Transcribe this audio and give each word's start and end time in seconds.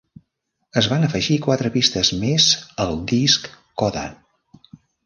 Es 0.81 0.87
van 0.93 1.05
afegir 1.07 1.37
quatre 1.47 1.71
pistes 1.77 2.11
més 2.25 2.49
al 2.87 2.99
disc 3.13 3.53
"Coda". 3.85 4.11